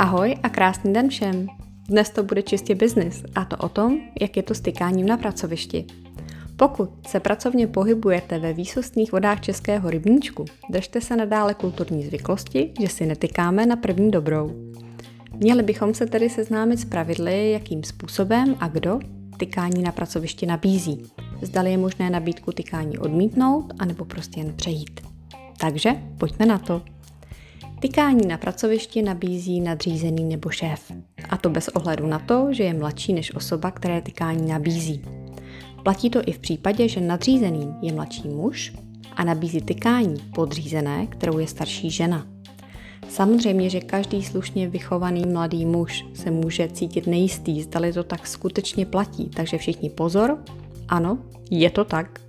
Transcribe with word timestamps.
Ahoj 0.00 0.34
a 0.42 0.48
krásný 0.48 0.92
den 0.92 1.08
všem. 1.08 1.46
Dnes 1.88 2.10
to 2.10 2.22
bude 2.22 2.42
čistě 2.42 2.74
biznis 2.74 3.22
a 3.34 3.44
to 3.44 3.56
o 3.56 3.68
tom, 3.68 3.98
jak 4.20 4.36
je 4.36 4.42
to 4.42 4.54
s 4.54 4.60
tykáním 4.60 5.06
na 5.06 5.16
pracovišti. 5.16 5.84
Pokud 6.56 6.90
se 7.06 7.20
pracovně 7.20 7.66
pohybujete 7.66 8.38
ve 8.38 8.52
výsostných 8.52 9.12
vodách 9.12 9.40
Českého 9.40 9.90
rybníčku, 9.90 10.44
držte 10.70 11.00
se 11.00 11.16
nadále 11.16 11.54
kulturní 11.54 12.04
zvyklosti, 12.04 12.72
že 12.80 12.88
si 12.88 13.06
netykáme 13.06 13.66
na 13.66 13.76
první 13.76 14.10
dobrou. 14.10 14.72
Měli 15.36 15.62
bychom 15.62 15.94
se 15.94 16.06
tedy 16.06 16.30
seznámit 16.30 16.76
s 16.76 16.84
pravidly, 16.84 17.50
jakým 17.50 17.84
způsobem 17.84 18.56
a 18.60 18.68
kdo 18.68 19.00
tykání 19.36 19.82
na 19.82 19.92
pracovišti 19.92 20.46
nabízí. 20.46 21.02
Zdali 21.42 21.70
je 21.70 21.78
možné 21.78 22.10
nabídku 22.10 22.52
tykání 22.52 22.98
odmítnout, 22.98 23.72
anebo 23.78 24.04
prostě 24.04 24.40
jen 24.40 24.52
přejít. 24.52 25.00
Takže 25.58 25.90
pojďme 26.18 26.46
na 26.46 26.58
to. 26.58 26.82
Tykání 27.80 28.26
na 28.26 28.38
pracovišti 28.38 29.02
nabízí 29.02 29.60
nadřízený 29.60 30.24
nebo 30.24 30.50
šéf. 30.50 30.92
A 31.30 31.36
to 31.36 31.50
bez 31.50 31.68
ohledu 31.68 32.06
na 32.06 32.18
to, 32.18 32.48
že 32.50 32.62
je 32.62 32.74
mladší 32.74 33.12
než 33.12 33.34
osoba, 33.34 33.70
které 33.70 34.00
tykání 34.02 34.48
nabízí. 34.48 35.02
Platí 35.82 36.10
to 36.10 36.20
i 36.26 36.32
v 36.32 36.38
případě, 36.38 36.88
že 36.88 37.00
nadřízený 37.00 37.74
je 37.82 37.92
mladší 37.92 38.28
muž 38.28 38.72
a 39.16 39.24
nabízí 39.24 39.60
tykání 39.60 40.14
podřízené, 40.34 41.06
kterou 41.06 41.38
je 41.38 41.46
starší 41.46 41.90
žena. 41.90 42.26
Samozřejmě, 43.08 43.70
že 43.70 43.80
každý 43.80 44.22
slušně 44.22 44.68
vychovaný 44.68 45.26
mladý 45.26 45.66
muž 45.66 46.04
se 46.14 46.30
může 46.30 46.68
cítit 46.68 47.06
nejistý, 47.06 47.62
zdali 47.62 47.92
to 47.92 48.04
tak 48.04 48.26
skutečně 48.26 48.86
platí, 48.86 49.30
takže 49.36 49.58
všichni 49.58 49.90
pozor, 49.90 50.38
ano, 50.88 51.18
je 51.50 51.70
to 51.70 51.84
tak. 51.84 52.20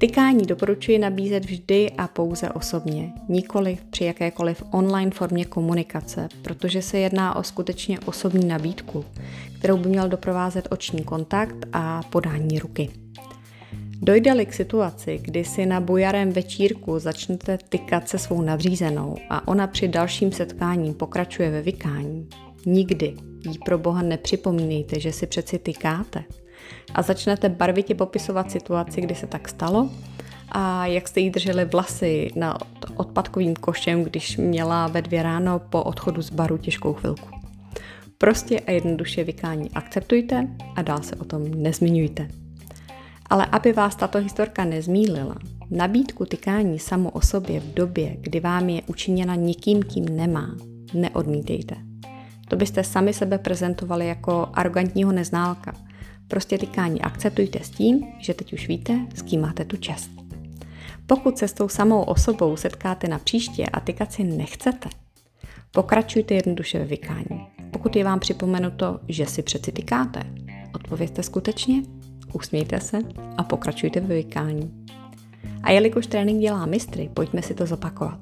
Tykání 0.00 0.46
doporučuji 0.46 0.98
nabízet 0.98 1.44
vždy 1.44 1.90
a 1.98 2.08
pouze 2.08 2.50
osobně, 2.50 3.12
nikoli 3.28 3.78
při 3.90 4.04
jakékoliv 4.04 4.62
online 4.70 5.10
formě 5.10 5.44
komunikace, 5.44 6.28
protože 6.42 6.82
se 6.82 6.98
jedná 6.98 7.36
o 7.36 7.42
skutečně 7.42 8.00
osobní 8.00 8.48
nabídku, 8.48 9.04
kterou 9.58 9.76
by 9.76 9.88
měl 9.88 10.08
doprovázet 10.08 10.68
oční 10.70 11.04
kontakt 11.04 11.56
a 11.72 12.02
podání 12.02 12.58
ruky. 12.58 12.90
Dojde-li 14.02 14.46
k 14.46 14.52
situaci, 14.52 15.18
kdy 15.22 15.44
si 15.44 15.66
na 15.66 15.80
bujarém 15.80 16.32
večírku 16.32 16.98
začnete 16.98 17.58
tykat 17.68 18.08
se 18.08 18.18
svou 18.18 18.42
nadřízenou 18.42 19.16
a 19.30 19.48
ona 19.48 19.66
při 19.66 19.88
dalším 19.88 20.32
setkání 20.32 20.94
pokračuje 20.94 21.50
ve 21.50 21.62
vykání, 21.62 22.28
nikdy 22.66 23.14
jí 23.48 23.58
pro 23.64 23.78
boha 23.78 24.02
nepřipomínejte, 24.02 25.00
že 25.00 25.12
si 25.12 25.26
přeci 25.26 25.58
tykáte– 25.58 26.24
a 26.94 27.02
začnete 27.02 27.48
barvitě 27.48 27.94
popisovat 27.94 28.50
situaci, 28.50 29.00
kdy 29.00 29.14
se 29.14 29.26
tak 29.26 29.48
stalo 29.48 29.90
a 30.52 30.86
jak 30.86 31.08
jste 31.08 31.20
jí 31.20 31.30
drželi 31.30 31.64
vlasy 31.64 32.30
nad 32.36 32.58
odpadkovým 32.96 33.56
košem, 33.56 34.04
když 34.04 34.36
měla 34.36 34.88
ve 34.88 35.02
dvě 35.02 35.22
ráno 35.22 35.58
po 35.58 35.82
odchodu 35.82 36.22
z 36.22 36.30
baru 36.30 36.58
těžkou 36.58 36.94
chvilku. 36.94 37.28
Prostě 38.18 38.60
a 38.60 38.70
jednoduše 38.70 39.24
vykání 39.24 39.70
akceptujte 39.70 40.48
a 40.76 40.82
dál 40.82 41.02
se 41.02 41.16
o 41.16 41.24
tom 41.24 41.62
nezmiňujte. 41.62 42.28
Ale 43.30 43.46
aby 43.46 43.72
vás 43.72 43.96
tato 43.96 44.18
historka 44.18 44.64
nezmílila, 44.64 45.36
nabídku 45.70 46.24
tykání 46.24 46.78
samo 46.78 47.10
o 47.10 47.20
sobě 47.20 47.60
v 47.60 47.74
době, 47.74 48.16
kdy 48.20 48.40
vám 48.40 48.68
je 48.68 48.82
učiněna 48.86 49.34
nikým, 49.34 49.82
kým 49.82 50.16
nemá, 50.16 50.56
neodmítejte. 50.94 51.74
To 52.48 52.56
byste 52.56 52.84
sami 52.84 53.12
sebe 53.12 53.38
prezentovali 53.38 54.08
jako 54.08 54.48
arrogantního 54.54 55.12
neználka– 55.12 55.74
Prostě 56.30 56.58
tykání 56.58 57.02
akceptujte 57.02 57.58
s 57.62 57.70
tím, 57.70 58.06
že 58.18 58.34
teď 58.34 58.52
už 58.52 58.68
víte, 58.68 59.06
s 59.14 59.22
kým 59.22 59.40
máte 59.40 59.64
tu 59.64 59.76
čest. 59.76 60.10
Pokud 61.06 61.38
se 61.38 61.48
s 61.48 61.52
tou 61.52 61.68
samou 61.68 62.02
osobou 62.02 62.56
setkáte 62.56 63.08
na 63.08 63.18
příště 63.18 63.66
a 63.66 63.80
tykat 63.80 64.12
si 64.12 64.24
nechcete, 64.24 64.88
pokračujte 65.70 66.34
jednoduše 66.34 66.78
ve 66.78 66.84
vykání. 66.84 67.46
Pokud 67.70 67.96
je 67.96 68.04
vám 68.04 68.20
připomenuto, 68.20 69.00
že 69.08 69.26
si 69.26 69.42
přeci 69.42 69.72
tykáte, 69.72 70.22
odpovězte 70.74 71.22
skutečně, 71.22 71.82
usmějte 72.32 72.80
se 72.80 72.98
a 73.36 73.42
pokračujte 73.42 74.00
ve 74.00 74.14
vykání. 74.14 74.86
A 75.62 75.70
jelikož 75.70 76.06
trénink 76.06 76.40
dělá 76.40 76.66
mistry, 76.66 77.10
pojďme 77.14 77.42
si 77.42 77.54
to 77.54 77.66
zopakovat. 77.66 78.20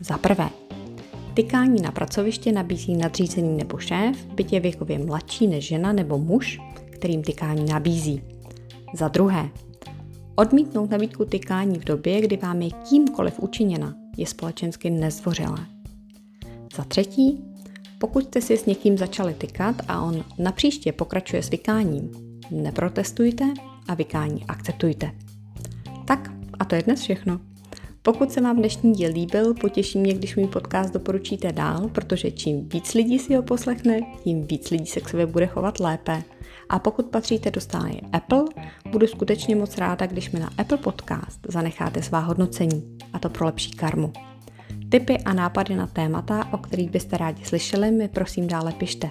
Za 0.00 0.18
prvé, 0.18 0.48
tykání 1.34 1.82
na 1.82 1.92
pracoviště 1.92 2.52
nabízí 2.52 2.96
nadřízený 2.96 3.56
nebo 3.56 3.78
šéf, 3.78 4.26
byť 4.26 4.52
je 4.52 4.60
věkově 4.60 4.98
mladší 4.98 5.46
než 5.46 5.66
žena 5.66 5.92
nebo 5.92 6.18
muž, 6.18 6.60
kterým 7.06 7.22
tykání 7.22 7.64
nabízí. 7.64 8.22
Za 8.94 9.08
druhé, 9.08 9.48
odmítnout 10.36 10.90
nabídku 10.90 11.24
tykání 11.24 11.78
v 11.78 11.84
době, 11.84 12.20
kdy 12.20 12.36
vám 12.36 12.62
je 12.62 12.70
kýmkoliv 12.70 13.40
učiněna, 13.40 13.94
je 14.16 14.26
společensky 14.26 14.90
nezdvořilé. 14.90 15.66
Za 16.76 16.84
třetí, 16.84 17.44
pokud 17.98 18.24
jste 18.24 18.40
si 18.40 18.56
s 18.56 18.66
někým 18.66 18.98
začali 18.98 19.34
tykat 19.34 19.76
a 19.88 20.02
on 20.02 20.24
napříště 20.38 20.92
pokračuje 20.92 21.42
s 21.42 21.50
vykáním, 21.50 22.10
neprotestujte 22.50 23.44
a 23.88 23.94
vykání 23.94 24.44
akceptujte. 24.48 25.10
Tak 26.04 26.32
a 26.58 26.64
to 26.64 26.74
je 26.74 26.82
dnes 26.82 27.00
všechno. 27.00 27.40
Pokud 28.06 28.32
se 28.32 28.40
vám 28.40 28.56
dnešní 28.56 28.92
díl 28.92 29.10
líbil, 29.12 29.54
potěší 29.54 29.98
mě, 29.98 30.14
když 30.14 30.36
můj 30.36 30.46
podcast 30.46 30.94
doporučíte 30.94 31.52
dál, 31.52 31.88
protože 31.88 32.30
čím 32.30 32.68
víc 32.68 32.94
lidí 32.94 33.18
si 33.18 33.34
ho 33.34 33.42
poslechne, 33.42 34.00
tím 34.24 34.46
víc 34.46 34.70
lidí 34.70 34.86
se 34.86 35.00
k 35.00 35.08
sobě 35.08 35.26
bude 35.26 35.46
chovat 35.46 35.80
lépe. 35.80 36.22
A 36.68 36.78
pokud 36.78 37.06
patříte 37.06 37.50
do 37.50 37.60
stáje 37.60 38.00
Apple, 38.12 38.44
budu 38.90 39.06
skutečně 39.06 39.56
moc 39.56 39.78
ráda, 39.78 40.06
když 40.06 40.30
mi 40.30 40.40
na 40.40 40.50
Apple 40.58 40.78
Podcast 40.78 41.40
zanecháte 41.48 42.02
svá 42.02 42.18
hodnocení, 42.18 42.98
a 43.12 43.18
to 43.18 43.28
pro 43.28 43.46
lepší 43.46 43.70
karmu. 43.70 44.12
Tipy 44.88 45.18
a 45.18 45.32
nápady 45.32 45.76
na 45.76 45.86
témata, 45.86 46.48
o 46.52 46.58
kterých 46.58 46.90
byste 46.90 47.16
rádi 47.16 47.44
slyšeli, 47.44 47.90
mi 47.90 48.08
prosím 48.08 48.46
dále 48.46 48.72
pište. 48.72 49.10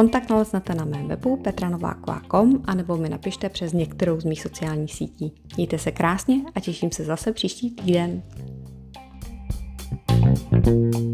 Kontakt 0.00 0.30
naleznete 0.30 0.74
na 0.74 0.84
mém 0.84 1.08
webu 1.08 1.36
petranováková.com 1.36 2.62
a 2.64 2.74
nebo 2.74 2.96
mi 2.96 3.08
napište 3.08 3.48
přes 3.48 3.72
některou 3.72 4.20
z 4.20 4.24
mých 4.24 4.42
sociálních 4.42 4.94
sítí. 4.94 5.32
Mějte 5.56 5.78
se 5.78 5.90
krásně 5.90 6.42
a 6.54 6.60
těším 6.60 6.92
se 6.92 7.04
zase 7.04 7.32
příští 7.32 7.70
týden. 7.70 8.22
thank 10.50 10.66
you 10.66 11.09